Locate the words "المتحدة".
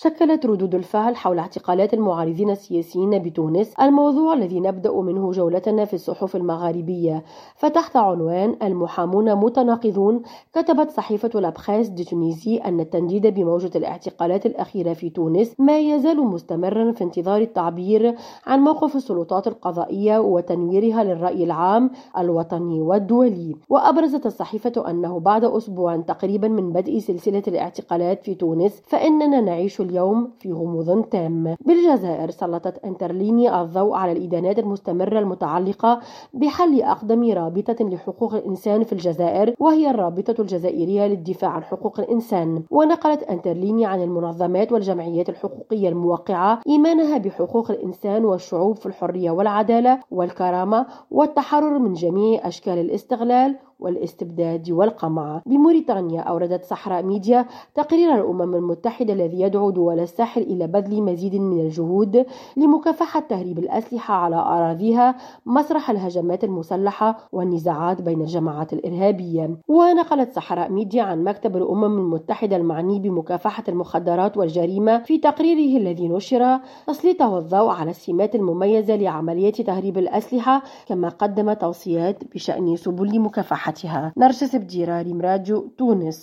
58.54-59.12, 71.98-72.56